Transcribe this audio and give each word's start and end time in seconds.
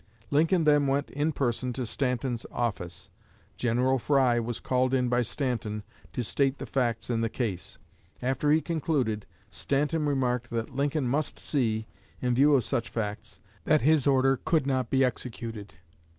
Lincoln 0.31 0.63
then 0.63 0.87
went 0.87 1.11
in 1.11 1.31
person 1.31 1.73
to 1.73 1.85
Stanton's 1.85 2.43
office. 2.51 3.11
General 3.55 3.99
Fry 3.99 4.39
was 4.39 4.59
called 4.59 4.95
in 4.95 5.09
by 5.09 5.21
Stanton 5.21 5.83
to 6.11 6.23
state 6.23 6.57
the 6.57 6.65
facts 6.65 7.11
in 7.11 7.21
the 7.21 7.29
case. 7.29 7.77
After 8.19 8.49
he 8.49 8.61
concluded, 8.61 9.27
Stanton 9.51 10.07
remarked 10.07 10.49
that 10.49 10.71
Lincoln 10.73 11.07
must 11.07 11.37
see, 11.37 11.85
in 12.19 12.33
view 12.33 12.55
of 12.55 12.63
such 12.65 12.89
facts, 12.89 13.41
that 13.65 13.81
his 13.81 14.07
order 14.07 14.37
could 14.43 14.65
not 14.65 14.89
be 14.89 15.05
executed. 15.05 15.75